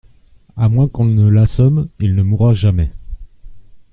À 0.57 0.67
moins 0.67 0.87
qu’on 0.87 1.05
ne 1.05 1.29
l’assomme, 1.29 1.87
il 1.99 2.15
ne 2.15 2.23
mourra 2.23 2.53
jamais. 2.53 2.89